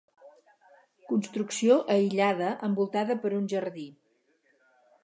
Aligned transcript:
Construcció 1.11 1.77
aïllada 1.97 2.49
envoltada 2.71 3.21
per 3.27 3.35
un 3.43 3.47
jardí. 3.55 3.89